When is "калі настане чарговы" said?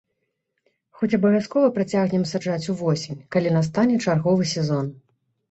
3.37-4.51